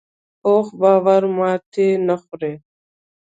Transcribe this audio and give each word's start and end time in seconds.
پوخ 0.41 0.67
باور 0.81 1.23
ماتې 1.37 1.87
نه 2.07 2.15
خوري 2.21 2.53